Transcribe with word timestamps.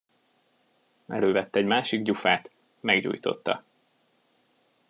Elővett 1.07 1.55
egy 1.55 1.65
másik 1.65 2.01
gyufát, 2.03 2.51
meggyújtotta. 2.79 3.63